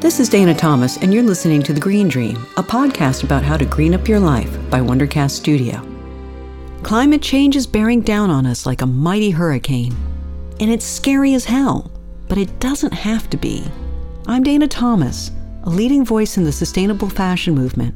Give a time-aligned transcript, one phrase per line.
[0.00, 3.58] This is Dana Thomas, and you're listening to The Green Dream, a podcast about how
[3.58, 5.86] to green up your life by Wondercast Studio.
[6.82, 9.94] Climate change is bearing down on us like a mighty hurricane,
[10.58, 11.90] and it's scary as hell,
[12.30, 13.62] but it doesn't have to be.
[14.26, 15.32] I'm Dana Thomas,
[15.64, 17.94] a leading voice in the sustainable fashion movement.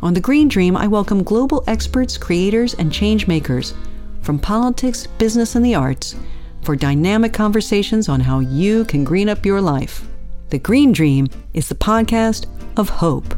[0.00, 3.74] On The Green Dream, I welcome global experts, creators, and change makers
[4.20, 6.14] from politics, business, and the arts
[6.62, 10.06] for dynamic conversations on how you can green up your life.
[10.52, 12.44] The Green Dream is the podcast
[12.76, 13.34] of hope.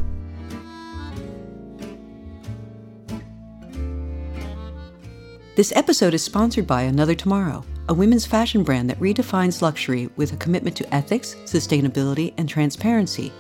[5.55, 10.33] This episode is sponsored by Another Tomorrow, a women's fashion brand that redefines luxury with
[10.33, 13.33] a commitment to ethics, sustainability, and transparency,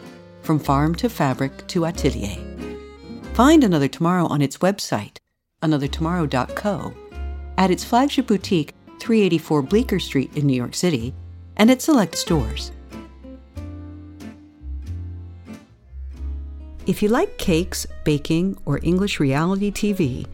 [0.42, 2.38] from farm to fabric to atelier.
[3.32, 5.16] Find Another Tomorrow on its website,
[5.62, 6.94] anothertomorrow.co,
[7.58, 11.12] at its flagship boutique, 384 Bleecker Street in New York City,
[11.56, 12.70] and at select stores.
[16.86, 20.26] If you like cakes, baking, or English reality TV,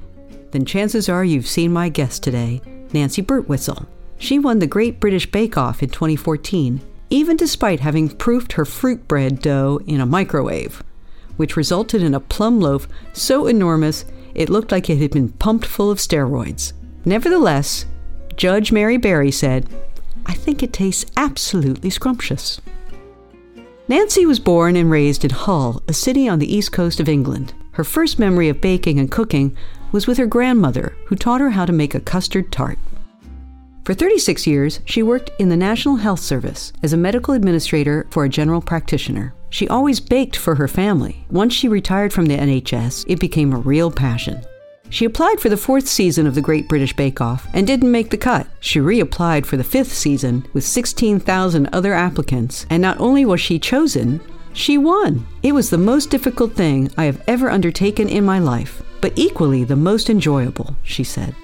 [0.50, 2.60] then chances are you've seen my guest today,
[2.92, 3.86] Nancy Birtwhistle.
[4.18, 9.06] She won the Great British Bake Off in 2014, even despite having proofed her fruit
[9.06, 10.82] bread dough in a microwave,
[11.36, 14.04] which resulted in a plum loaf so enormous
[14.34, 16.72] it looked like it had been pumped full of steroids.
[17.04, 17.86] Nevertheless,
[18.34, 19.68] Judge Mary Berry said,
[20.26, 22.60] I think it tastes absolutely scrumptious.
[23.90, 27.54] Nancy was born and raised in Hull, a city on the east coast of England.
[27.72, 29.56] Her first memory of baking and cooking
[29.90, 32.78] was with her grandmother, who taught her how to make a custard tart.
[33.84, 38.24] For 36 years, she worked in the National Health Service as a medical administrator for
[38.24, 39.34] a general practitioner.
[39.48, 41.26] She always baked for her family.
[41.28, 44.40] Once she retired from the NHS, it became a real passion.
[44.90, 48.10] She applied for the fourth season of the Great British Bake Off and didn't make
[48.10, 48.48] the cut.
[48.58, 53.60] She reapplied for the fifth season with 16,000 other applicants, and not only was she
[53.60, 54.20] chosen,
[54.52, 55.24] she won.
[55.44, 59.62] It was the most difficult thing I have ever undertaken in my life, but equally
[59.62, 61.36] the most enjoyable, she said.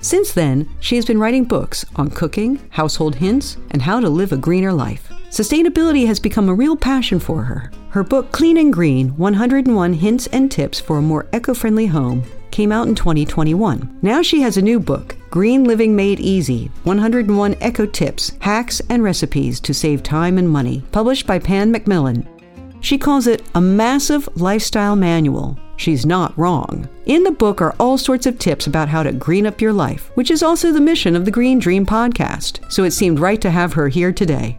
[0.00, 4.32] Since then, she has been writing books on cooking, household hints, and how to live
[4.32, 5.12] a greener life.
[5.30, 7.72] Sustainability has become a real passion for her.
[7.90, 12.22] Her book, Clean and Green 101 Hints and Tips for a More Eco Friendly Home,
[12.52, 13.98] came out in 2021.
[14.02, 19.02] Now she has a new book, Green Living Made Easy 101 Eco Tips, Hacks, and
[19.02, 22.28] Recipes to Save Time and Money, published by Pan Macmillan.
[22.80, 25.58] She calls it a massive lifestyle manual.
[25.76, 26.88] She's not wrong.
[27.06, 30.10] In the book are all sorts of tips about how to green up your life,
[30.14, 33.50] which is also the mission of the Green Dream podcast, so it seemed right to
[33.50, 34.58] have her here today.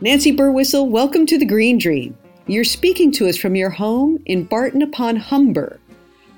[0.00, 2.16] Nancy Birtwhistle, welcome to the Green Dream.
[2.46, 5.80] You're speaking to us from your home in Barton upon Humber.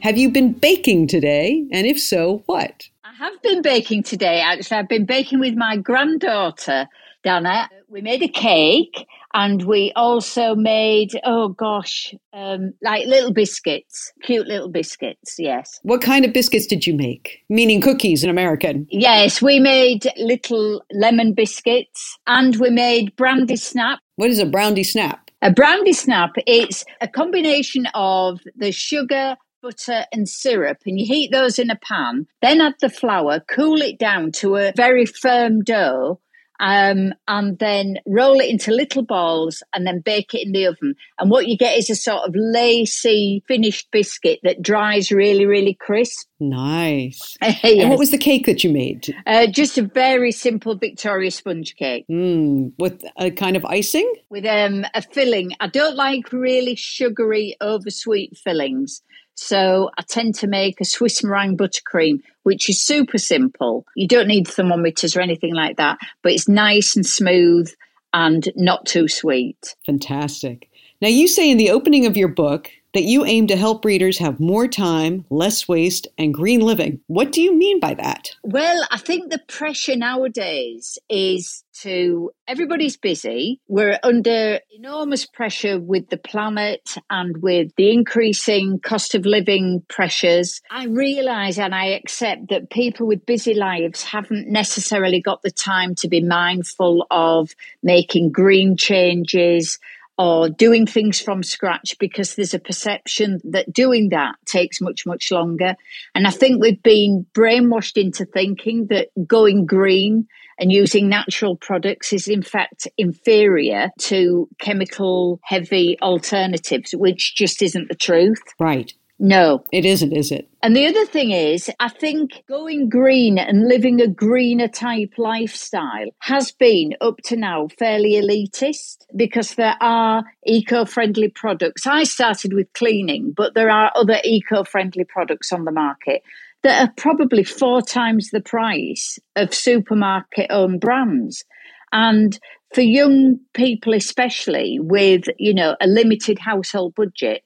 [0.01, 1.67] Have you been baking today?
[1.73, 2.89] And if so, what?
[3.05, 4.41] I have been baking today.
[4.41, 6.87] Actually, I've been baking with my granddaughter,
[7.25, 7.69] Dana.
[7.89, 14.47] We made a cake and we also made, oh gosh, um, like little biscuits, cute
[14.47, 15.81] little biscuits, yes.
[15.83, 17.41] What kind of biscuits did you make?
[17.49, 18.87] Meaning cookies in American?
[18.91, 23.99] Yes, we made little lemon biscuits and we made brandy snap.
[24.15, 25.26] What is a brandy snap?
[25.43, 31.33] A brandy snap, it's a combination of the sugar, butter and syrup and you heat
[31.33, 35.63] those in a pan then add the flour cool it down to a very firm
[35.63, 36.21] dough
[36.61, 40.95] um, and then roll it into little balls and then bake it in the oven.
[41.19, 45.75] And what you get is a sort of lacy finished biscuit that dries really, really
[45.75, 46.27] crisp.
[46.41, 47.37] Nice.
[47.43, 47.63] yes.
[47.65, 49.15] And what was the cake that you made?
[49.27, 52.05] Uh, just a very simple Victoria sponge cake.
[52.11, 54.11] Mm, with a kind of icing?
[54.31, 55.53] With um, a filling.
[55.61, 59.03] I don't like really sugary, oversweet fillings.
[59.37, 63.87] So I tend to make a Swiss meringue buttercream, which is super simple.
[63.95, 67.71] You don't need thermometers or anything like that, but it's nice and smooth
[68.13, 69.77] and not too sweet.
[69.85, 70.71] Fantastic.
[71.03, 74.19] Now, you say in the opening of your book that you aim to help readers
[74.19, 77.01] have more time, less waste, and green living.
[77.07, 78.31] What do you mean by that?
[78.43, 83.61] Well, I think the pressure nowadays is to everybody's busy.
[83.69, 90.63] We're under enormous pressure with the planet and with the increasing cost of living pressures.
[90.71, 95.95] I realize and I accept that people with busy lives haven't necessarily got the time
[95.97, 99.79] to be mindful of making green changes
[100.19, 105.31] or doing things from scratch because there's a perception that doing that takes much, much
[105.31, 105.77] longer.
[106.15, 110.27] And I think we've been brainwashed into thinking that going green
[110.59, 117.89] and using natural products is in fact inferior to chemical heavy alternatives, which just isn't
[117.89, 118.41] the truth.
[118.59, 118.93] Right.
[119.19, 119.65] No.
[119.73, 120.49] It isn't, is it?
[120.63, 126.09] And the other thing is, I think going green and living a greener type lifestyle
[126.19, 131.87] has been up to now fairly elitist because there are eco friendly products.
[131.87, 136.23] I started with cleaning, but there are other eco friendly products on the market
[136.63, 141.45] that are probably four times the price of supermarket owned brands.
[141.93, 142.39] And
[142.75, 147.43] for young people, especially with, you know, a limited household budget,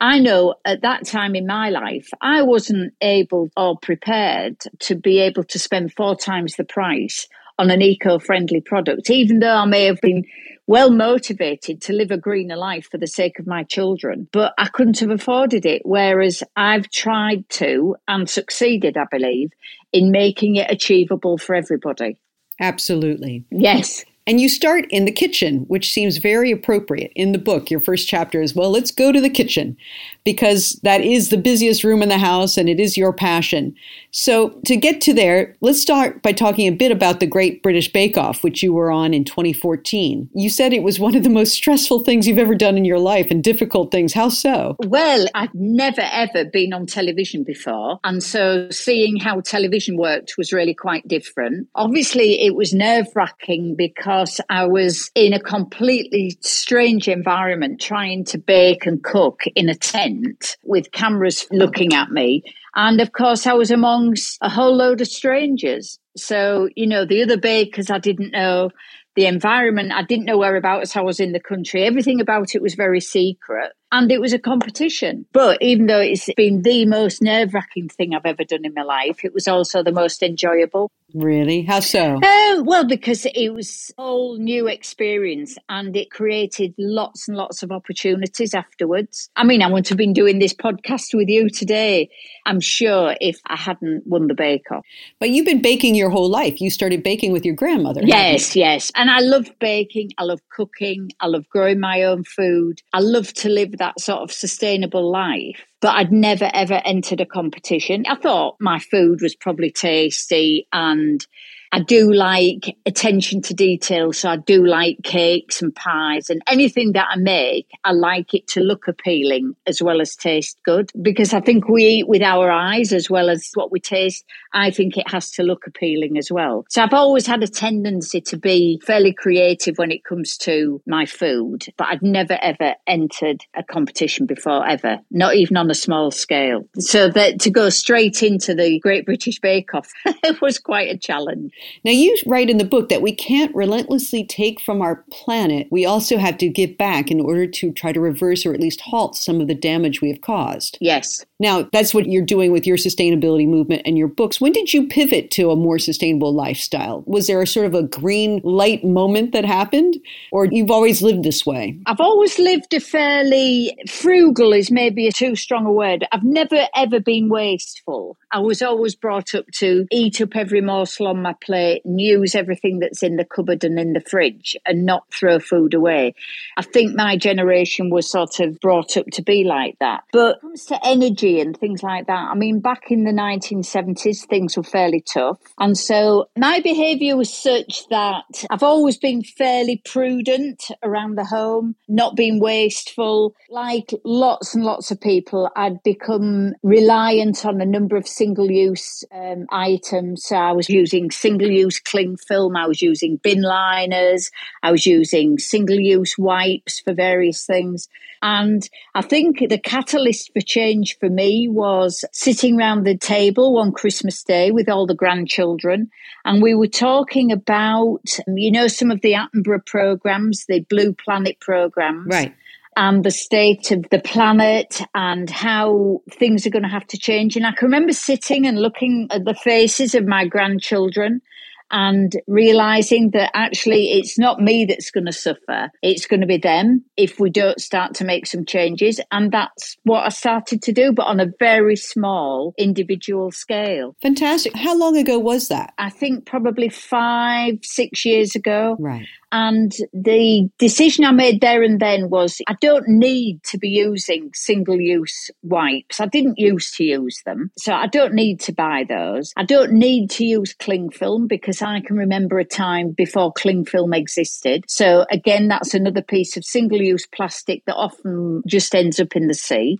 [0.00, 5.20] I know at that time in my life, I wasn't able or prepared to be
[5.20, 7.26] able to spend four times the price
[7.58, 10.24] on an eco friendly product, even though I may have been
[10.66, 14.68] well motivated to live a greener life for the sake of my children, but I
[14.68, 15.82] couldn't have afforded it.
[15.84, 19.52] Whereas I've tried to and succeeded, I believe,
[19.92, 22.18] in making it achievable for everybody.
[22.60, 23.44] Absolutely.
[23.50, 24.04] Yes.
[24.28, 27.70] And you start in the kitchen, which seems very appropriate in the book.
[27.70, 29.76] Your first chapter is, well, let's go to the kitchen
[30.24, 33.72] because that is the busiest room in the house and it is your passion.
[34.10, 37.92] So, to get to there, let's start by talking a bit about the Great British
[37.92, 40.28] Bake Off, which you were on in 2014.
[40.34, 42.98] You said it was one of the most stressful things you've ever done in your
[42.98, 44.12] life and difficult things.
[44.12, 44.74] How so?
[44.80, 48.00] Well, I've never ever been on television before.
[48.02, 51.68] And so, seeing how television worked was really quite different.
[51.76, 54.15] Obviously, it was nerve wracking because
[54.48, 59.96] I was in a completely strange environment trying to bake and cook in a tent
[60.06, 62.42] tent with cameras looking at me.
[62.74, 65.98] And of course, I was amongst a whole load of strangers.
[66.16, 68.70] So, you know, the other bakers I didn't know,
[69.14, 71.84] the environment, I didn't know whereabouts I was in the country.
[71.84, 75.26] Everything about it was very secret and it was a competition.
[75.32, 78.82] But even though it's been the most nerve wracking thing I've ever done in my
[78.82, 80.90] life, it was also the most enjoyable.
[81.14, 81.62] Really?
[81.62, 82.18] How so?
[82.22, 87.62] Uh, well, because it was a whole new experience and it created lots and lots
[87.62, 89.30] of opportunities afterwards.
[89.36, 92.10] I mean, I wouldn't have been doing this podcast with you today,
[92.44, 94.84] I'm sure, if I hadn't won the Bake Off.
[95.20, 96.60] But you've been baking your whole life.
[96.60, 98.00] You started baking with your grandmother.
[98.04, 98.90] Yes, yes.
[98.96, 100.10] And I love baking.
[100.18, 101.10] I love cooking.
[101.20, 102.82] I love growing my own food.
[102.92, 107.26] I love to live that sort of sustainable life but I'd never ever entered a
[107.26, 108.06] competition.
[108.08, 111.24] I thought my food was probably tasty and
[111.72, 114.12] I do like attention to detail.
[114.12, 118.46] So I do like cakes and pies and anything that I make, I like it
[118.48, 122.50] to look appealing as well as taste good because I think we eat with our
[122.50, 124.24] eyes as well as what we taste.
[124.52, 126.64] I think it has to look appealing as well.
[126.68, 131.04] So I've always had a tendency to be fairly creative when it comes to my
[131.04, 136.10] food, but I've never ever entered a competition before ever, not even on a small
[136.10, 136.66] scale.
[136.78, 139.90] So that to go straight into the Great British Bake Off
[140.40, 141.52] was quite a challenge.
[141.84, 145.68] Now, you write in the book that we can't relentlessly take from our planet.
[145.70, 148.80] We also have to give back in order to try to reverse or at least
[148.80, 150.78] halt some of the damage we have caused.
[150.80, 151.24] Yes.
[151.38, 154.40] Now, that's what you're doing with your sustainability movement and your books.
[154.40, 157.04] When did you pivot to a more sustainable lifestyle?
[157.06, 159.96] Was there a sort of a green light moment that happened?
[160.32, 161.78] Or you've always lived this way?
[161.86, 166.06] I've always lived a fairly frugal, is maybe a too strong a word.
[166.12, 168.16] I've never ever been wasteful.
[168.32, 172.78] I was always brought up to eat up every morsel on my and use everything
[172.78, 176.14] that's in the cupboard and in the fridge and not throw food away.
[176.56, 180.04] I think my generation was sort of brought up to be like that.
[180.12, 183.12] But when it comes to energy and things like that, I mean, back in the
[183.12, 185.38] 1970s, things were fairly tough.
[185.58, 191.76] And so my behaviour was such that I've always been fairly prudent around the home,
[191.88, 193.34] not being wasteful.
[193.50, 199.04] Like lots and lots of people, I'd become reliant on a number of single use
[199.12, 200.24] um, items.
[200.24, 204.30] So I was using single use cling film, I was using bin liners,
[204.62, 207.88] I was using single use wipes for various things.
[208.22, 213.72] And I think the catalyst for change for me was sitting around the table one
[213.72, 215.90] Christmas Day with all the grandchildren.
[216.24, 221.38] And we were talking about, you know, some of the Attenborough programs, the Blue Planet
[221.40, 222.08] programs.
[222.08, 222.34] Right
[222.76, 227.36] and the state of the planet and how things are going to have to change.
[227.36, 231.22] And I can remember sitting and looking at the faces of my grandchildren
[231.70, 235.70] and realizing that actually it's not me that's going to suffer.
[235.82, 239.00] It's going to be them if we don't start to make some changes.
[239.10, 243.96] And that's what I started to do, but on a very small individual scale.
[244.00, 244.54] Fantastic.
[244.54, 245.74] How long ago was that?
[245.78, 248.76] I think probably five, six years ago.
[248.78, 249.06] Right.
[249.32, 254.30] And the decision I made there and then was I don't need to be using
[254.34, 256.00] single use wipes.
[256.00, 257.50] I didn't used to use them.
[257.58, 259.32] So I don't need to buy those.
[259.36, 263.64] I don't need to use cling film because I can remember a time before cling
[263.64, 264.64] film existed.
[264.68, 269.26] So again, that's another piece of single use plastic that often just ends up in
[269.26, 269.78] the sea.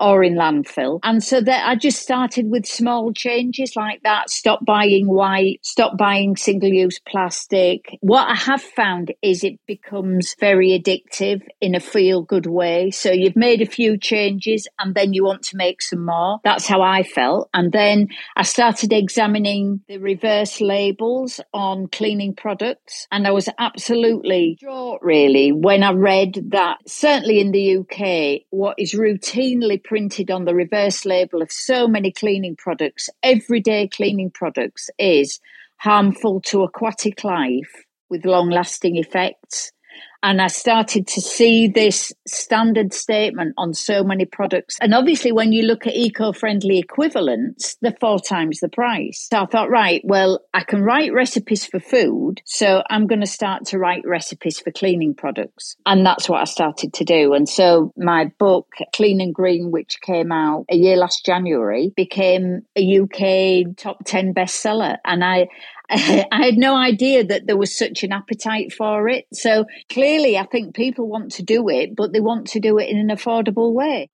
[0.00, 1.00] Or in landfill.
[1.02, 4.30] And so that I just started with small changes like that.
[4.30, 7.98] Stop buying white, stop buying single use plastic.
[8.00, 12.90] What I have found is it becomes very addictive in a feel good way.
[12.90, 16.38] So you've made a few changes and then you want to make some more.
[16.44, 17.48] That's how I felt.
[17.54, 23.06] And then I started examining the reverse labels on cleaning products.
[23.10, 28.76] And I was absolutely distraught, really, when I read that, certainly in the UK, what
[28.78, 34.90] is routinely printed on the reverse label of so many cleaning products, everyday cleaning products,
[34.98, 35.40] is
[35.78, 39.72] harmful to aquatic life with long lasting effects
[40.22, 44.76] and I started to see this standard statement on so many products.
[44.80, 49.28] And obviously, when you look at eco friendly equivalents, they're four times the price.
[49.30, 52.42] So I thought, right, well, I can write recipes for food.
[52.44, 55.76] So I'm going to start to write recipes for cleaning products.
[55.86, 57.34] And that's what I started to do.
[57.34, 62.62] And so my book, Clean and Green, which came out a year last January, became
[62.76, 64.96] a UK top 10 bestseller.
[65.04, 65.46] And I,
[65.90, 69.26] I had no idea that there was such an appetite for it.
[69.32, 72.90] So clearly, I think people want to do it, but they want to do it
[72.90, 74.10] in an affordable way.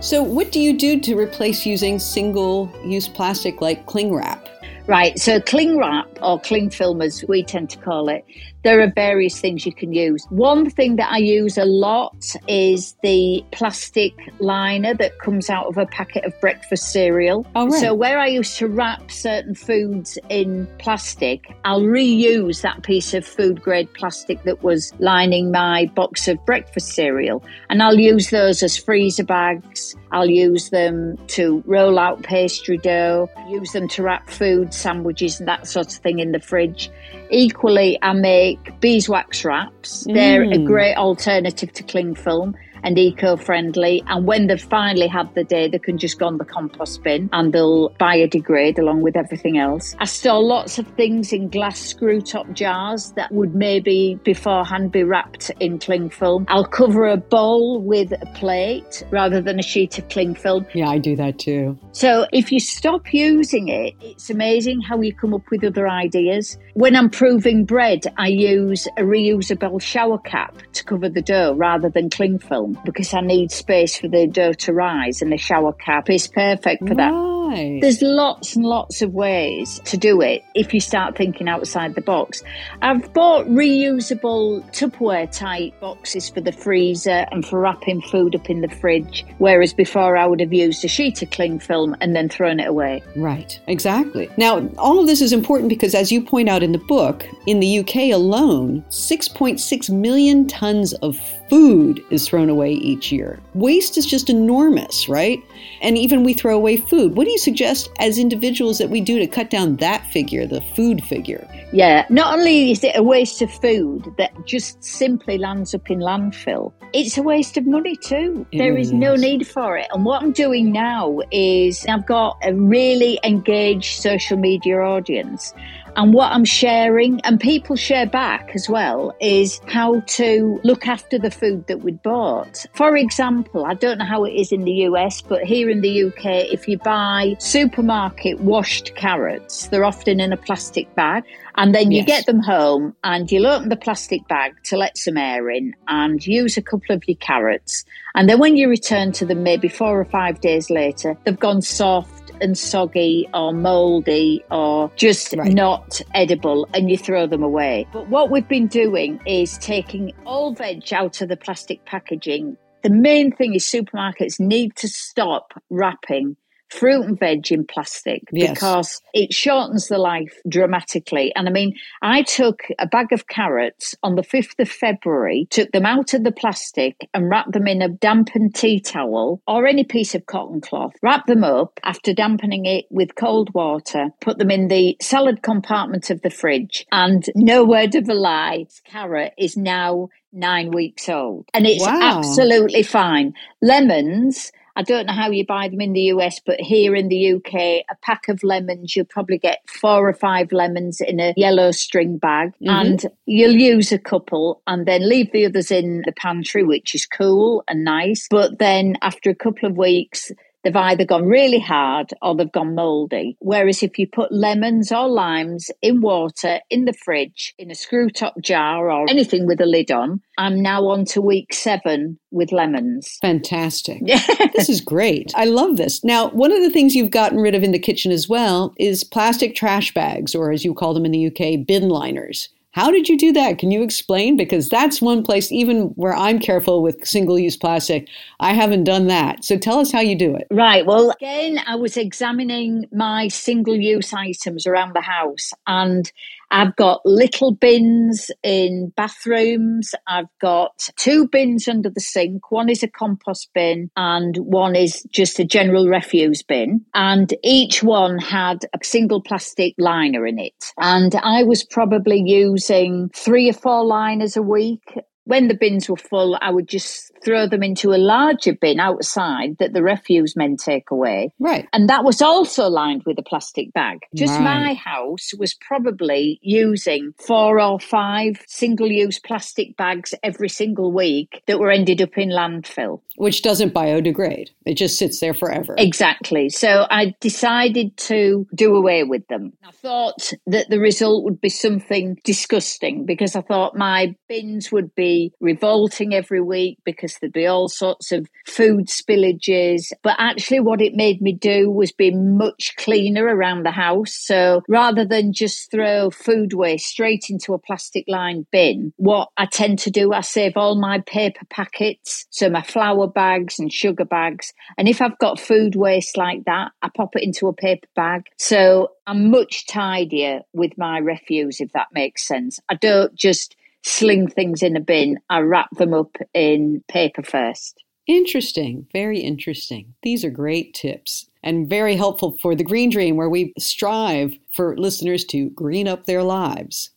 [0.00, 4.46] So, what do you do to replace using single use plastic like cling wrap?
[4.86, 8.22] Right, so cling wrap or cling film, as we tend to call it,
[8.64, 10.26] there are various things you can use.
[10.30, 15.76] One thing that I use a lot is the plastic liner that comes out of
[15.76, 17.46] a packet of breakfast cereal.
[17.54, 17.80] Oh, right.
[17.80, 23.26] So, where I used to wrap certain foods in plastic, I'll reuse that piece of
[23.26, 27.44] food grade plastic that was lining my box of breakfast cereal.
[27.68, 29.94] And I'll use those as freezer bags.
[30.10, 35.48] I'll use them to roll out pastry dough, use them to wrap food, sandwiches, and
[35.48, 36.90] that sort of thing in the fridge.
[37.34, 40.06] Equally, I make beeswax wraps.
[40.08, 40.66] They're a Mm.
[40.66, 44.02] great alternative to cling film and eco-friendly.
[44.06, 47.28] And when they've finally had the day, they can just go on the compost bin
[47.32, 49.96] and they'll biodegrade along with everything else.
[49.98, 55.02] I store lots of things in glass screw top jars that would maybe beforehand be
[55.02, 56.44] wrapped in cling film.
[56.48, 60.66] I'll cover a bowl with a plate rather than a sheet of cling film.
[60.74, 61.78] Yeah, I do that too.
[61.92, 66.58] So if you stop using it, it's amazing how you come up with other ideas.
[66.74, 71.88] When I'm proving bread, I use a reusable shower cap to cover the dough rather
[71.88, 75.72] than cling film because I need space for the dough to rise and the shower
[75.72, 77.12] cap is perfect for that.
[77.54, 82.00] There's lots and lots of ways to do it if you start thinking outside the
[82.00, 82.42] box.
[82.82, 88.60] I've bought reusable Tupperware type boxes for the freezer and for wrapping food up in
[88.60, 92.28] the fridge, whereas before I would have used a sheet of cling film and then
[92.28, 93.02] thrown it away.
[93.14, 94.28] Right, exactly.
[94.36, 97.60] Now, all of this is important because, as you point out in the book, in
[97.60, 101.20] the UK alone, 6.6 million tons of
[101.54, 103.38] food is thrown away each year.
[103.54, 105.40] Waste is just enormous, right?
[105.82, 107.14] And even we throw away food.
[107.14, 110.60] What do you suggest as individuals that we do to cut down that figure, the
[110.60, 111.46] food figure?
[111.72, 116.00] Yeah, not only is it a waste of food that just simply lands up in
[116.00, 118.44] landfill, it's a waste of money too.
[118.50, 119.22] It There is no is.
[119.22, 119.86] need for it.
[119.92, 125.54] And what I'm doing now is I've got a really engaged social media audience.
[125.96, 131.18] And what I'm sharing, and people share back as well, is how to look after
[131.18, 132.66] the food that we'd bought.
[132.74, 136.04] For example, I don't know how it is in the US, but here in the
[136.06, 141.22] UK, if you buy supermarket washed carrots, they're often in a plastic bag.
[141.56, 142.06] And then you Yes.
[142.06, 146.26] get them home and you'll open the plastic bag to let some air in and
[146.26, 147.84] use a couple of your carrots.
[148.16, 151.62] And then when you return to them, maybe four or five days later, they've gone
[151.62, 155.52] soft and soggy or moldy or just Right.
[155.52, 157.86] not edible and you throw them away.
[157.92, 162.56] But what we've been doing is taking all veg out of the plastic packaging.
[162.82, 166.36] The main thing is supermarkets need to stop wrapping
[166.74, 168.50] fruit and veg in plastic Yes.
[168.52, 171.32] because it shortens the life dramatically.
[171.36, 175.70] And I mean, I took a bag of carrots on the 5th of February, took
[175.72, 179.84] them out of the plastic and wrapped them in a dampened tea towel or any
[179.84, 184.50] piece of cotton cloth, wrapped them up after dampening it with cold water, put them
[184.50, 189.56] in the salad compartment of the fridge, and no word of a lie, carrot is
[189.56, 191.46] now nine weeks old.
[191.54, 191.98] And it's Wow.
[192.00, 193.34] absolutely fine.
[193.62, 197.34] Lemons, I don't know how you buy them in the US, but here in the
[197.34, 197.54] UK,
[197.88, 202.18] a pack of lemons, you'll probably get four or five lemons in a yellow string
[202.18, 202.68] bag, Mhm.
[202.70, 207.06] and you'll use a couple and then leave the others in the pantry, which is
[207.06, 208.26] cool and nice.
[208.28, 210.32] But then after a couple of weeks,
[210.64, 213.36] they've either gone really hard or they've gone mouldy.
[213.40, 218.10] Whereas if you put lemons or limes in water in the fridge, in a screw
[218.10, 222.50] top jar or anything with a lid on, I'm now on to week seven with
[222.50, 223.18] lemons.
[223.20, 224.00] Fantastic.
[224.54, 225.32] this is great.
[225.36, 226.02] I love this.
[226.02, 229.04] Now, one of the things you've gotten rid of in the kitchen as well is
[229.04, 232.48] plastic trash bags, or as you call them in the UK, bin liners.
[232.74, 233.58] How did you do that?
[233.58, 234.36] Can you explain?
[234.36, 238.08] Because that's one place, even where I'm careful with single use plastic,
[238.40, 239.44] I haven't done that.
[239.44, 240.48] So tell us how you do it.
[240.50, 240.84] Right.
[240.84, 246.10] Well, again, I was examining my single use items around the house and
[246.50, 249.94] I've got little bins in bathrooms.
[250.06, 252.50] I've got two bins under the sink.
[252.50, 256.84] One is a compost bin and one is just a general refuse bin.
[256.94, 260.72] And each one had a single plastic liner in it.
[260.78, 264.82] And I was probably using three or four liners a week
[265.24, 269.56] when the bins were full, I would just throw them into a larger bin outside
[269.58, 271.32] that the refuse men take away.
[271.38, 271.66] Right.
[271.72, 274.00] And that was also lined with a plastic bag.
[274.14, 274.42] Just right.
[274.42, 281.42] my house was probably using four or five single use plastic bags every single week
[281.46, 283.00] that were ended up in landfill.
[283.16, 285.74] Which doesn't biodegrade, it just sits there forever.
[285.78, 286.50] Exactly.
[286.50, 289.52] So I decided to do away with them.
[289.64, 294.94] I thought that the result would be something disgusting because I thought my bins would
[295.40, 299.92] revolting every week because there'd be all sorts of food spillages.
[300.02, 304.14] But actually, what it made me do was be much cleaner around the house.
[304.14, 309.46] So rather than just throw food waste straight into a plastic lined bin, what I
[309.46, 314.04] tend to do, I save all my paper packets, so my flour bags and sugar
[314.04, 314.52] bags.
[314.78, 318.26] And if I've got food waste like that, I pop it into a paper bag.
[318.38, 322.60] So I'm much tidier with my refuse, if that makes sense.
[322.68, 325.18] I don't just sling things in a bin.
[325.30, 327.84] I wrap them up in paper first.
[328.06, 328.86] Interesting.
[328.92, 329.94] Very interesting.
[330.02, 334.76] These are great tips and very helpful for the Green Dream, where we strive for
[334.76, 336.90] listeners to green up their lives.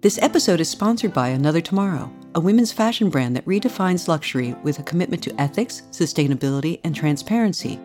[0.00, 4.80] This episode is sponsored by Another Tomorrow, a women's fashion brand that redefines luxury with
[4.80, 7.78] a commitment to ethics, sustainability, and transparency,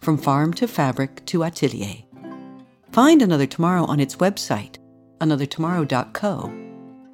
[0.00, 2.04] from farm to fabric to atelier.
[2.94, 4.76] Find Another Tomorrow on its website,
[5.18, 6.54] anothertomorrow.co,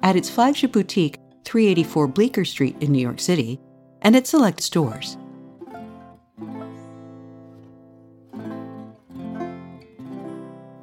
[0.03, 3.59] at its flagship boutique, 384 Bleecker Street in New York City,
[4.03, 5.17] and at select stores.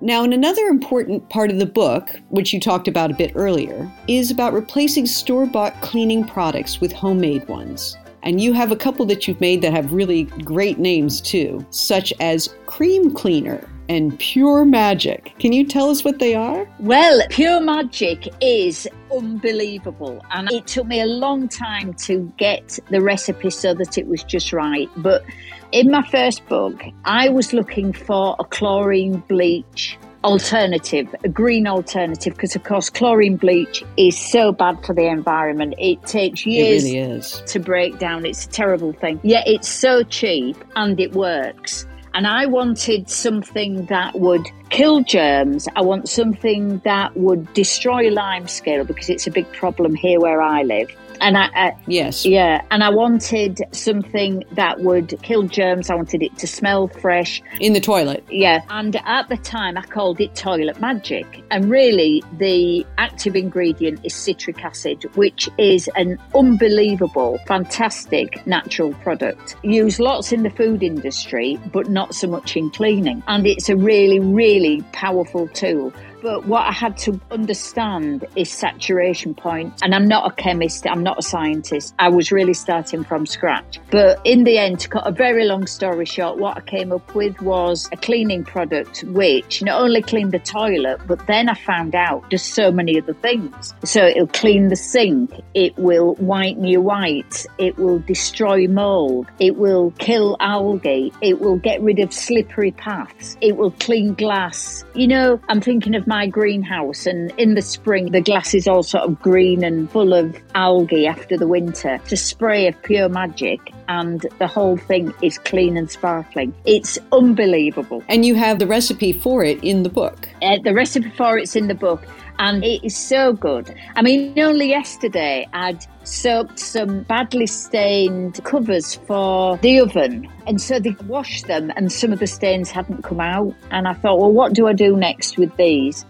[0.00, 3.88] Now, in another important part of the book, which you talked about a bit earlier,
[4.08, 7.96] is about replacing store bought cleaning products with homemade ones.
[8.24, 12.12] And you have a couple that you've made that have really great names too, such
[12.18, 15.34] as Cream Cleaner and Pure Magic.
[15.38, 16.68] Can you tell us what they are?
[16.80, 20.24] Well, Pure Magic is unbelievable.
[20.30, 24.22] And it took me a long time to get the recipe so that it was
[24.22, 24.88] just right.
[24.96, 25.24] But
[25.72, 32.34] in my first book, I was looking for a chlorine bleach alternative, a green alternative,
[32.34, 35.74] because of course chlorine bleach is so bad for the environment.
[35.78, 38.26] It takes years it really to break down.
[38.26, 39.20] It's a terrible thing.
[39.22, 41.86] Yet it's so cheap and it works.
[42.14, 45.68] And I wanted something that would kill germs.
[45.76, 50.42] I want something that would destroy lime scale because it's a big problem here where
[50.42, 50.90] I live
[51.20, 52.24] and I, I, yes.
[52.24, 55.90] yeah and i wanted something that would kill germs.
[55.90, 57.42] I wanted it to smell fresh.
[57.60, 58.24] In the toilet.
[58.30, 58.62] Yeah.
[58.70, 61.26] And at the time i called it toilet magic.
[61.50, 69.56] And really the active ingredient is citric acid which is an unbelievable fantastic natural product.
[69.62, 73.22] Used lots in the food industry but not so much in cleaning.
[73.28, 79.34] And it's a really really powerful tool but what I had to understand is saturation
[79.34, 79.72] point.
[79.82, 81.94] And I'm not a chemist, I'm not a scientist.
[81.98, 83.78] I was really starting from scratch.
[83.90, 87.14] But in the end, to cut a very long story short, what I came up
[87.14, 91.94] with was a cleaning product which not only cleaned the toilet, but then I found
[91.94, 93.74] out there's so many other things.
[93.84, 99.56] So it'll clean the sink, it will whiten your whites, it will destroy mold, it
[99.56, 104.84] will kill algae, it will get rid of slippery paths, it will clean glass.
[104.94, 108.82] You know, I'm thinking of my greenhouse, and in the spring, the glass is all
[108.82, 111.98] sort of green and full of algae after the winter.
[112.08, 116.54] To spray of pure magic, and the whole thing is clean and sparkling.
[116.64, 118.02] It's unbelievable.
[118.08, 120.28] And you have the recipe for it in the book.
[120.42, 122.02] Uh, the recipe for it's in the book
[122.38, 123.74] and it is so good.
[123.96, 130.78] I mean, only yesterday I'd soaked some badly stained covers for the oven, and so
[130.78, 133.54] they washed them, and some of the stains hadn't come out.
[133.70, 136.04] And I thought, well, what do I do next with these?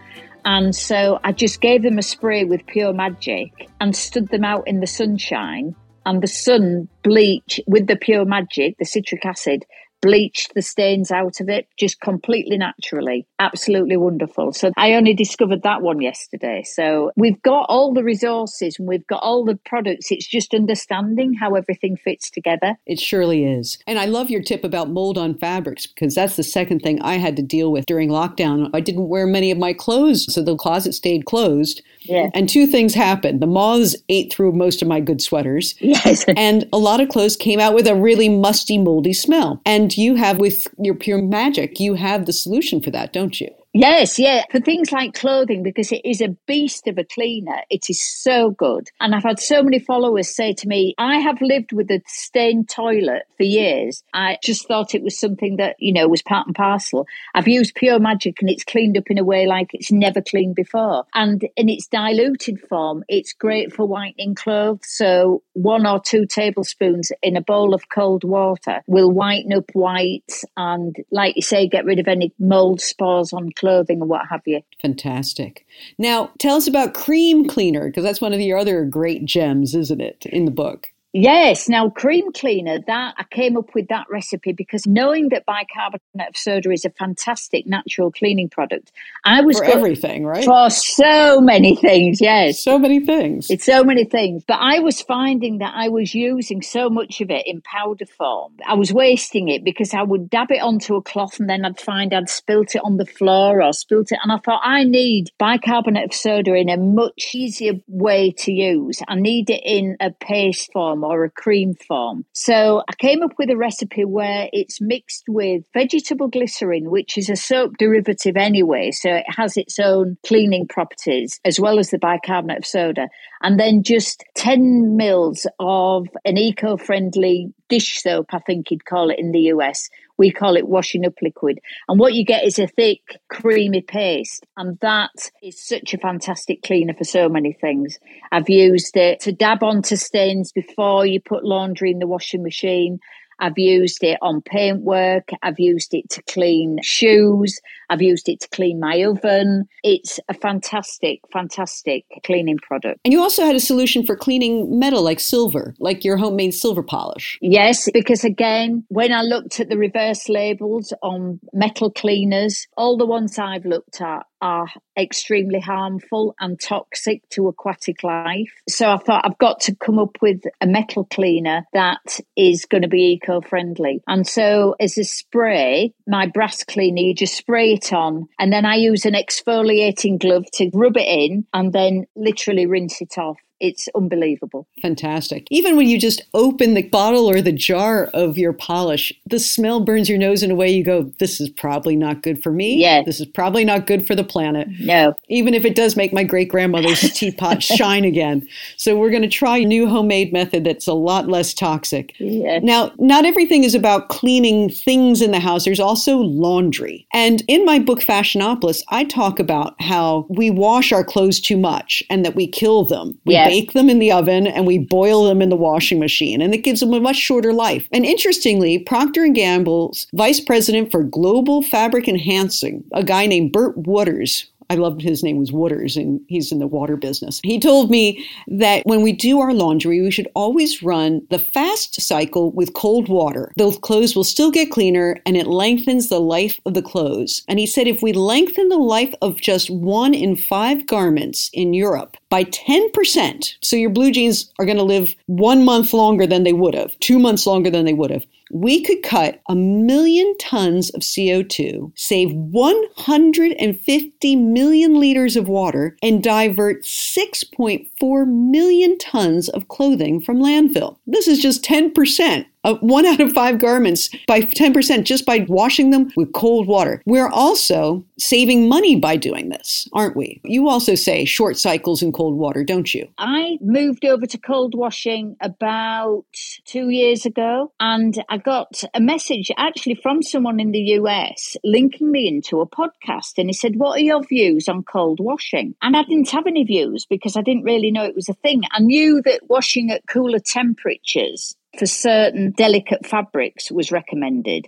[0.44, 4.66] And so I just gave them a spray with pure magic and stood them out
[4.66, 5.74] in the sunshine
[6.08, 9.66] and the sun bleach with the pure magic, the citric acid,
[10.00, 13.26] bleached the stains out of it just completely naturally.
[13.40, 14.52] Absolutely wonderful.
[14.52, 16.64] So I only discovered that one yesterday.
[16.64, 20.10] So we've got all the resources and we've got all the products.
[20.10, 22.74] It's just understanding how everything fits together.
[22.86, 23.78] It surely is.
[23.86, 27.14] And I love your tip about mold on fabrics because that's the second thing I
[27.14, 28.70] had to deal with during lockdown.
[28.74, 31.80] I didn't wear many of my clothes, so the closet stayed closed.
[32.00, 32.30] Yeah.
[32.34, 33.40] And two things happened.
[33.40, 35.74] The moths ate through most of my good sweaters.
[35.78, 36.24] Yes.
[36.36, 39.60] and a lot of clothes came out with a really musty, moldy smell.
[39.64, 43.57] And you have with your pure magic, you have the solution for that, don't you?
[43.74, 44.44] Yes, yeah.
[44.50, 48.50] For things like clothing, because it is a beast of a cleaner, it is so
[48.52, 48.88] good.
[48.98, 52.70] And I've had so many followers say to me, I have lived with a stained
[52.70, 54.02] toilet for years.
[54.14, 57.06] I just thought it was something that, you know, was part and parcel.
[57.34, 60.54] I've used Pure Magic and it's cleaned up in a way like it's never cleaned
[60.54, 61.04] before.
[61.14, 64.86] And in its diluted form, it's great for whitening clothes.
[64.86, 70.46] So one or two tablespoons in a bowl of cold water will whiten up whites
[70.56, 74.42] and, like you say, get rid of any mold spores on clothing and what have
[74.46, 74.60] you.
[74.80, 75.66] Fantastic.
[75.98, 80.00] Now, tell us about Cream Cleaner, because that's one of your other great gems, isn't
[80.00, 80.88] it, in the book?
[81.20, 81.68] Yes.
[81.68, 86.36] Now, cream cleaner, that I came up with that recipe because knowing that bicarbonate of
[86.36, 88.92] soda is a fantastic natural cleaning product,
[89.24, 90.44] I was for everything, right?
[90.44, 92.62] For so many things, yes.
[92.62, 93.50] So many things.
[93.50, 94.44] It's so many things.
[94.46, 98.52] But I was finding that I was using so much of it in powder form.
[98.66, 101.80] I was wasting it because I would dab it onto a cloth and then I'd
[101.80, 104.18] find I'd spilt it on the floor or spilt it.
[104.22, 109.00] And I thought, I need bicarbonate of soda in a much easier way to use.
[109.08, 112.24] I need it in a paste form form or a cream form.
[112.32, 117.28] So I came up with a recipe where it's mixed with vegetable glycerin, which is
[117.28, 118.90] a soap derivative anyway.
[118.92, 123.08] So it has its own cleaning properties as well as the bicarbonate of soda.
[123.42, 129.10] And then just 10 mils of an eco friendly dish soap, I think you'd call
[129.10, 131.60] it in the US, we call it washing up liquid.
[131.88, 134.44] And what you get is a thick, creamy paste.
[134.56, 137.98] And that is such a fantastic cleaner for so many things.
[138.32, 142.98] I've used it to dab onto stains before you put laundry in the washing machine.
[143.40, 145.30] I've used it on paintwork.
[145.42, 147.60] I've used it to clean shoes.
[147.90, 149.66] I've used it to clean my oven.
[149.82, 153.00] It's a fantastic, fantastic cleaning product.
[153.04, 156.82] And you also had a solution for cleaning metal like silver, like your homemade silver
[156.82, 157.38] polish.
[157.40, 163.06] Yes, because again, when I looked at the reverse labels on metal cleaners, all the
[163.06, 168.52] ones I've looked at are extremely harmful and toxic to aquatic life.
[168.68, 172.82] So I thought I've got to come up with a metal cleaner that is going
[172.82, 174.02] to be eco friendly.
[174.06, 178.64] And so as a spray, my brass cleaner, you just spray it on and then
[178.64, 183.38] I use an exfoliating glove to rub it in and then literally rinse it off
[183.60, 184.66] it's unbelievable.
[184.80, 185.46] Fantastic.
[185.50, 189.80] Even when you just open the bottle or the jar of your polish, the smell
[189.80, 192.76] burns your nose in a way you go, this is probably not good for me.
[192.76, 193.02] Yeah.
[193.02, 194.68] This is probably not good for the planet.
[194.80, 195.14] No.
[195.28, 198.46] Even if it does make my great grandmother's teapot shine again.
[198.76, 202.14] So we're going to try a new homemade method that's a lot less toxic.
[202.18, 202.60] Yeah.
[202.62, 205.64] Now, not everything is about cleaning things in the house.
[205.64, 207.06] There's also laundry.
[207.12, 212.02] And in my book, Fashionopolis, I talk about how we wash our clothes too much
[212.08, 213.18] and that we kill them.
[213.24, 216.40] We yeah bake them in the oven and we boil them in the washing machine
[216.42, 217.88] and it gives them a much shorter life.
[217.92, 223.76] And interestingly, Procter & Gamble's vice president for global fabric enhancing, a guy named Bert
[223.76, 227.40] Wooters, I loved his name was Waters, and he's in the water business.
[227.42, 232.00] He told me that when we do our laundry, we should always run the fast
[232.00, 233.52] cycle with cold water.
[233.56, 237.42] Those clothes will still get cleaner and it lengthens the life of the clothes.
[237.48, 241.72] And he said if we lengthen the life of just one in five garments in
[241.72, 246.44] Europe by 10%, so your blue jeans are going to live one month longer than
[246.44, 250.36] they would have, two months longer than they would have we could cut a million
[250.38, 259.68] tons of CO2, save 150 million liters of water, and divert 6.4 million tons of
[259.68, 260.98] clothing from landfill.
[261.06, 265.90] This is just 10% uh, one out of five garments by 10% just by washing
[265.90, 267.02] them with cold water.
[267.06, 270.40] We're also saving money by doing this, aren't we?
[270.44, 273.08] You also say short cycles in cold water, don't you?
[273.16, 276.24] I moved over to cold washing about
[276.66, 282.10] two years ago, and I got a message actually from someone in the US linking
[282.10, 283.38] me into a podcast.
[283.38, 285.74] And he said, What are your views on cold washing?
[285.80, 288.62] And I didn't have any views because I didn't really know it was a thing.
[288.72, 294.66] I knew that washing at cooler temperatures for certain delicate fabrics was recommended.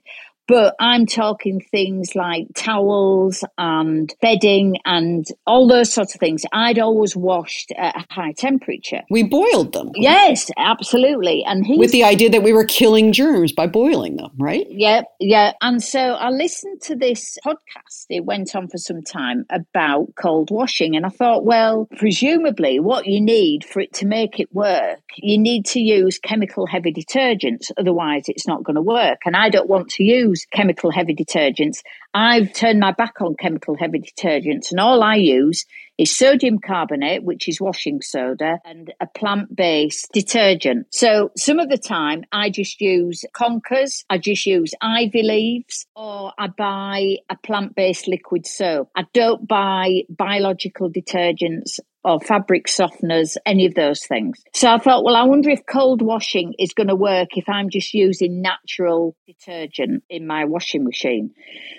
[0.51, 6.43] But I'm talking things like towels and bedding and all those sorts of things.
[6.53, 9.03] I'd always washed at a high temperature.
[9.11, 9.93] We boiled them.
[9.95, 11.45] Yes, absolutely.
[11.47, 14.67] And with the idea that we were killing germs by boiling them, right?
[14.69, 15.53] Yeah, yeah.
[15.61, 18.07] And so I listened to this podcast.
[18.09, 20.97] It went on for some time about cold washing.
[20.97, 25.39] And I thought, well, presumably what you need for it to make it work, you
[25.39, 27.71] need to use chemical heavy detergents.
[27.79, 29.21] Otherwise, it's not going to work.
[29.25, 31.79] And I don't want to use chemical heavy detergents.
[32.15, 35.67] I've turned my back on chemical heavy detergents, and all I use
[36.01, 40.87] is sodium carbonate, which is washing soda, and a plant based detergent.
[40.91, 46.33] So some of the time I just use conkers, I just use ivy leaves, or
[46.39, 48.89] I buy a plant based liquid soap.
[48.97, 54.43] I don't buy biological detergents or fabric softeners, any of those things.
[54.55, 57.69] So I thought, well, I wonder if cold washing is going to work if I'm
[57.69, 61.31] just using natural detergent in my washing machine.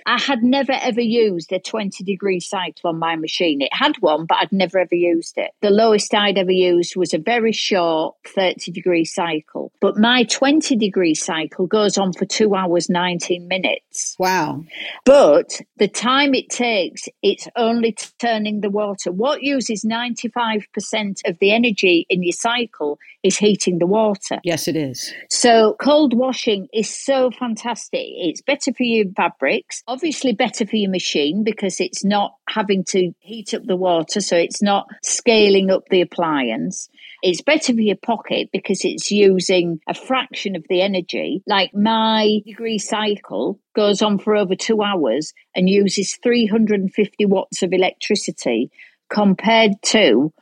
[0.05, 3.61] I had never ever used a 20 degree cycle on my machine.
[3.61, 5.51] It had but I'd never ever used it.
[5.61, 10.75] The lowest I'd ever used was a very short 30 degree cycle, but my 20
[10.75, 14.15] degree cycle goes on for two hours, 19 minutes.
[14.19, 14.63] Wow.
[15.05, 19.11] But the time it takes, it's only turning the water.
[19.11, 20.63] What uses 95%
[21.25, 24.39] of the energy in your cycle is heating the water.
[24.43, 25.13] Yes, it is.
[25.29, 28.05] So cold washing is so fantastic.
[28.05, 33.11] It's better for your fabrics, obviously better for your machine because it's not having to
[33.19, 36.89] heat up the water, so it's not scaling up the appliance.
[37.23, 41.43] It's better for your pocket because it's using a fraction of the energy.
[41.45, 47.73] Like my degree cycle goes on for over two hours and uses 350 watts of
[47.73, 48.71] electricity
[49.09, 50.33] compared to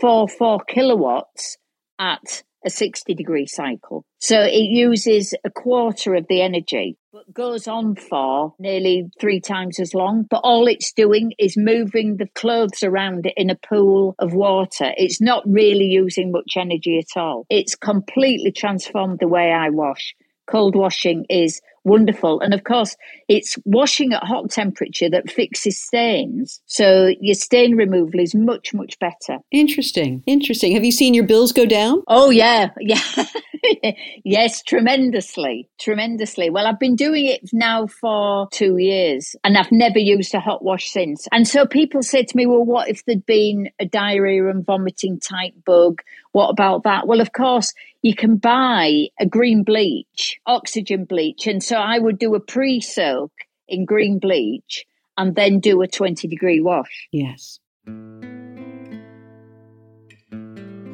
[0.00, 1.56] 1.44 kilowatts
[1.98, 4.04] at a 60 degree cycle.
[4.18, 9.78] So it uses a quarter of the energy, but goes on for nearly three times
[9.78, 10.26] as long.
[10.28, 14.92] But all it's doing is moving the clothes around in a pool of water.
[14.96, 17.46] It's not really using much energy at all.
[17.48, 20.14] It's completely transformed the way I wash.
[20.46, 22.40] Cold washing is wonderful.
[22.40, 22.96] And of course,
[23.28, 26.60] it's washing at hot temperature that fixes stains.
[26.66, 29.38] So your stain removal is much, much better.
[29.52, 30.22] Interesting.
[30.26, 30.72] Interesting.
[30.72, 32.02] Have you seen your bills go down?
[32.08, 32.70] Oh, yeah.
[32.80, 33.00] Yeah.
[34.24, 35.68] yes, tremendously.
[35.78, 36.50] Tremendously.
[36.50, 40.62] Well, I've been doing it now for two years and I've never used a hot
[40.62, 41.26] wash since.
[41.32, 45.20] And so people say to me, well, what if there'd been a diarrhea and vomiting
[45.20, 46.02] type bug?
[46.32, 47.06] What about that?
[47.06, 51.46] Well, of course, you can buy a green bleach, oxygen bleach.
[51.46, 53.32] And so I would do a pre soak
[53.68, 57.08] in green bleach and then do a 20 degree wash.
[57.10, 57.58] Yes.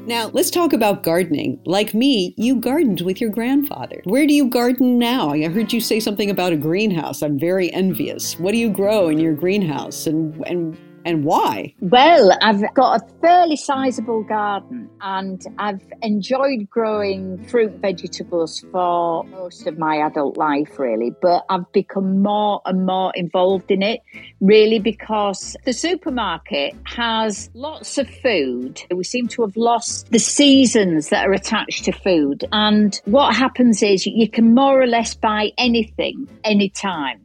[0.06, 1.60] Now, let's talk about gardening.
[1.64, 4.00] Like me, you gardened with your grandfather.
[4.04, 5.30] Where do you garden now?
[5.30, 7.22] I heard you say something about a greenhouse.
[7.22, 8.36] I'm very envious.
[8.38, 11.74] What do you grow in your greenhouse and and and why?
[11.80, 19.24] Well, I've got a fairly sizable garden and I've enjoyed growing fruit and vegetables for
[19.24, 21.12] most of my adult life, really.
[21.20, 24.00] But I've become more and more involved in it,
[24.40, 28.80] really, because the supermarket has lots of food.
[28.90, 32.44] We seem to have lost the seasons that are attached to food.
[32.52, 37.24] And what happens is you can more or less buy anything anytime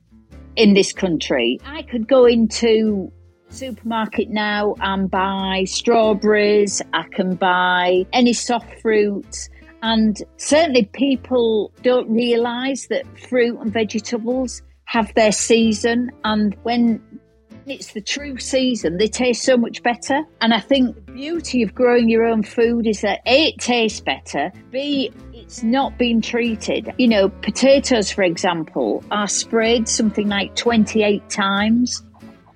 [0.56, 1.60] in this country.
[1.66, 3.12] I could go into
[3.50, 9.50] supermarket now and buy strawberries, I can buy any soft fruit.
[9.82, 16.12] And certainly, people don't realise that fruit and vegetables have their season.
[16.24, 17.02] And when
[17.68, 20.24] it's the true season, they taste so much better.
[20.42, 24.00] And I think the beauty of growing your own food is that A, it tastes
[24.00, 26.94] better, B, it's not been treated.
[26.98, 32.04] You know, potatoes, for example, are sprayed something like 28 times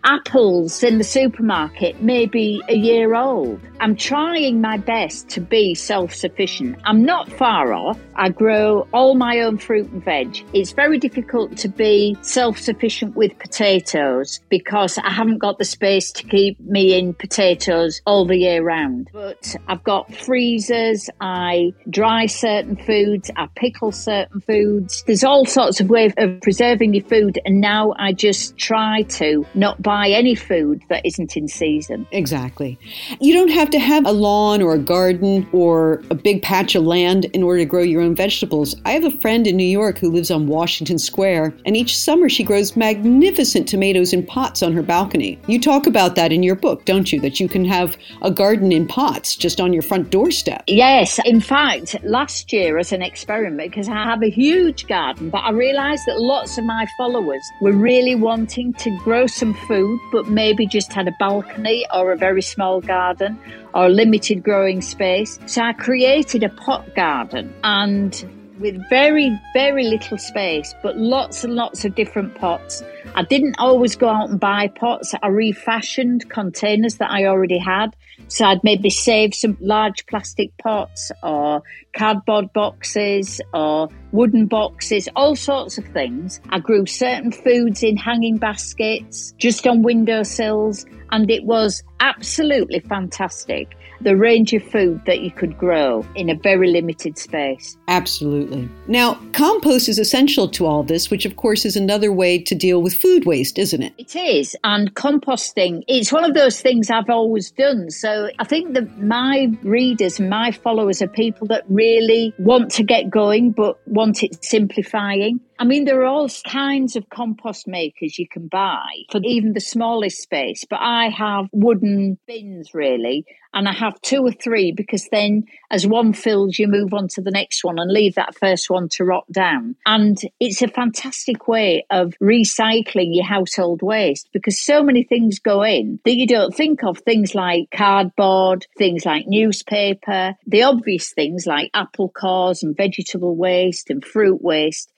[0.03, 3.59] apples in the supermarket may be a year old.
[3.79, 6.79] I'm trying my best to be self sufficient.
[6.85, 7.99] I'm not far off.
[8.15, 10.43] I grow all my own fruit and veg.
[10.53, 16.11] It's very difficult to be self sufficient with potatoes because I haven't got the space
[16.13, 19.09] to keep me in potatoes all the year round.
[19.11, 25.03] But I've got freezers, I dry certain foods, I pickle certain foods.
[25.07, 29.45] There's all sorts of ways of preserving your food, and now I just try to
[29.55, 32.07] not buy buy any food that isn't in season.
[32.13, 32.79] Exactly.
[33.19, 36.83] You don't have to have a lawn or a garden or a big patch of
[36.83, 38.73] land in order to grow your own vegetables.
[38.85, 42.29] I have a friend in New York who lives on Washington Square, and each summer
[42.29, 45.37] she grows magnificent tomatoes in pots on her balcony.
[45.47, 47.19] You talk about that in your book, don't you?
[47.19, 50.63] That you can have a garden in pots just on your front doorstep.
[50.67, 51.19] Yes.
[51.25, 55.51] In fact, last year as an experiment, because I have a huge garden, but I
[55.51, 59.80] realized that lots of my followers were really wanting to grow some food,
[60.11, 63.39] but maybe just had a balcony or a very small garden
[63.73, 65.39] or limited growing space.
[65.45, 68.11] So I created a pot garden and
[68.59, 72.83] with very, very little space, but lots and lots of different pots.
[73.15, 75.13] I didn't always go out and buy pots.
[75.21, 77.95] I refashioned containers that I already had.
[78.31, 81.63] So I'd maybe save some large plastic pots or
[81.93, 86.39] cardboard boxes or wooden boxes, all sorts of things.
[86.49, 93.75] I grew certain foods in hanging baskets, just on windowsills, and it was absolutely fantastic
[94.03, 97.77] the range of food that you could grow in a very limited space.
[97.87, 98.69] Absolutely.
[98.87, 102.81] Now, compost is essential to all this, which of course is another way to deal
[102.81, 103.93] with food waste, isn't it?
[103.97, 104.55] It is.
[104.63, 107.89] And composting, it's one of those things I've always done.
[107.89, 113.09] So I think that my readers, my followers are people that really want to get
[113.09, 115.39] going but want it simplifying.
[115.61, 119.61] I mean, there are all kinds of compost makers you can buy for even the
[119.61, 125.07] smallest space, but I have wooden bins really, and I have two or three because
[125.11, 128.71] then as one fills, you move on to the next one and leave that first
[128.71, 129.75] one to rot down.
[129.85, 135.61] And it's a fantastic way of recycling your household waste because so many things go
[135.61, 141.45] in that you don't think of things like cardboard, things like newspaper, the obvious things
[141.45, 144.91] like apple cores and vegetable waste and fruit waste.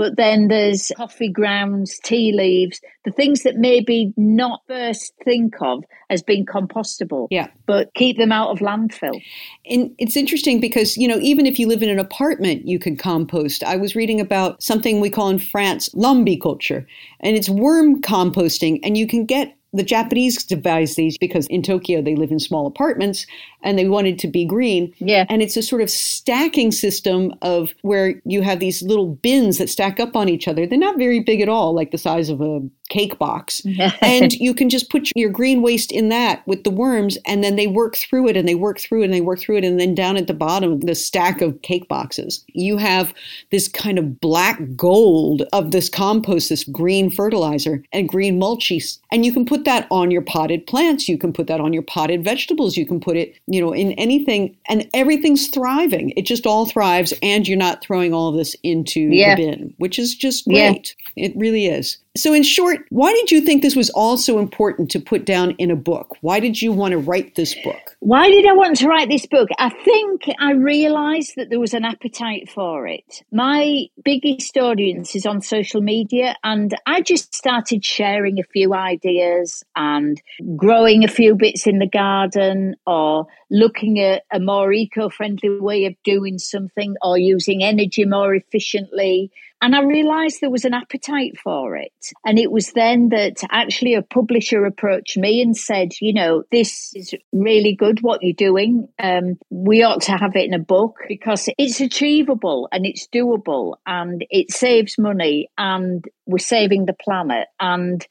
[0.00, 5.84] But then there's coffee grounds, tea leaves, the things that maybe not first think of
[6.08, 7.28] as being compostable.
[7.30, 7.48] Yeah.
[7.66, 9.22] But keep them out of landfill.
[9.66, 12.96] And it's interesting because, you know, even if you live in an apartment, you can
[12.96, 13.62] compost.
[13.62, 16.86] I was reading about something we call in France lombriculture,
[17.20, 22.02] and it's worm composting, and you can get the Japanese devised these because in Tokyo
[22.02, 23.26] they live in small apartments
[23.62, 24.92] and they wanted to be green.
[24.98, 25.26] Yeah.
[25.28, 29.68] And it's a sort of stacking system of where you have these little bins that
[29.68, 30.66] stack up on each other.
[30.66, 33.62] They're not very big at all, like the size of a cake box.
[34.02, 37.56] and you can just put your green waste in that with the worms, and then
[37.56, 39.64] they work through it and they work through it and they work through it.
[39.64, 43.14] And then down at the bottom, the stack of cake boxes, you have
[43.50, 48.98] this kind of black gold of this compost, this green fertilizer and green mulchies.
[49.12, 51.08] And you can put that on your potted plants.
[51.08, 52.76] You can put that on your potted vegetables.
[52.76, 56.10] You can put it you know, in anything, and everything's thriving.
[56.16, 59.34] It just all thrives, and you're not throwing all this into yeah.
[59.34, 60.94] the bin, which is just great.
[61.16, 61.26] Yeah.
[61.26, 61.98] It really is.
[62.16, 65.70] So, in short, why did you think this was also important to put down in
[65.70, 66.16] a book?
[66.22, 67.96] Why did you want to write this book?
[68.00, 69.48] Why did I want to write this book?
[69.60, 73.22] I think I realized that there was an appetite for it.
[73.30, 79.62] My biggest audience is on social media, and I just started sharing a few ideas
[79.76, 80.20] and
[80.56, 85.84] growing a few bits in the garden or looking at a more eco friendly way
[85.84, 89.30] of doing something or using energy more efficiently
[89.62, 91.92] and I realized there was an appetite for it.
[92.24, 96.92] And it was then that actually a publisher approached me and said, you know, this
[96.94, 98.88] is really good what you're doing.
[98.98, 103.76] Um, we ought to have it in a book because it's achievable and it's doable
[103.86, 107.48] and it saves money and we're saving the planet.
[107.58, 108.06] And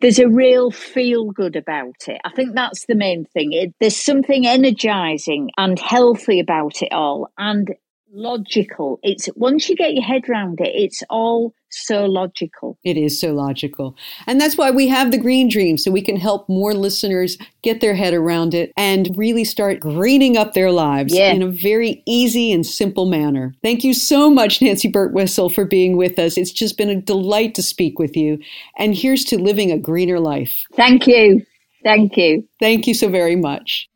[0.00, 2.20] there's a real feel good about it.
[2.24, 3.52] I think that's the main thing.
[3.52, 7.30] It, there's something energizing and healthy about it all.
[7.38, 7.74] And
[8.12, 8.98] logical.
[9.02, 12.78] It's once you get your head around it, it's all so logical.
[12.84, 13.96] It is so logical.
[14.26, 17.80] And that's why we have the Green Dream, so we can help more listeners get
[17.80, 21.32] their head around it and really start greening up their lives yeah.
[21.32, 23.54] in a very easy and simple manner.
[23.62, 26.38] Thank you so much, Nancy Birtwhistle, for being with us.
[26.38, 28.38] It's just been a delight to speak with you.
[28.78, 30.64] And here's to living a greener life.
[30.74, 31.44] Thank you.
[31.84, 32.46] Thank you.
[32.60, 33.88] Thank you so very much.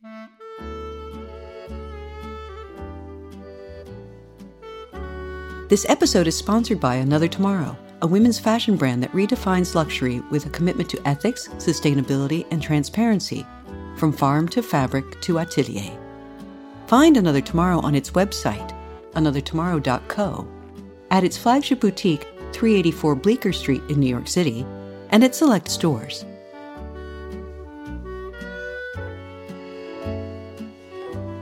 [5.73, 10.45] This episode is sponsored by Another Tomorrow, a women's fashion brand that redefines luxury with
[10.45, 13.47] a commitment to ethics, sustainability, and transparency,
[13.97, 15.99] from farm to fabric to atelier.
[16.89, 18.77] Find Another Tomorrow on its website,
[19.13, 20.47] anothertomorrow.co,
[21.11, 24.67] at its flagship boutique, 384 Bleecker Street in New York City,
[25.09, 26.27] and at select stores.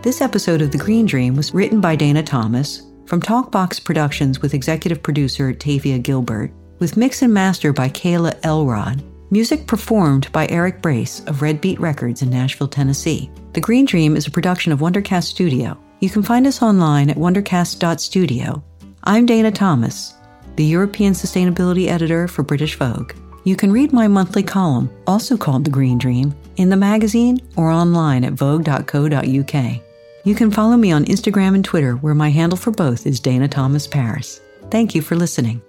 [0.02, 4.54] This episode of The Green Dream was written by Dana Thomas from Talkbox Productions with
[4.54, 10.80] executive producer Tavia Gilbert, with mix and master by Kayla Elrod, Music performed by Eric
[10.80, 13.28] Brace of Red Beet Records in Nashville, Tennessee.
[13.52, 15.76] The Green Dream is a production of Wondercast Studio.
[15.98, 18.62] You can find us online at wondercast.studio.
[19.02, 20.14] I'm Dana Thomas,
[20.54, 23.12] the European Sustainability Editor for British Vogue.
[23.42, 27.70] You can read my monthly column, also called The Green Dream, in the magazine or
[27.70, 29.80] online at vogue.co.uk.
[30.22, 33.48] You can follow me on Instagram and Twitter, where my handle for both is Dana
[33.48, 34.40] Thomas Paris.
[34.70, 35.62] Thank you for listening.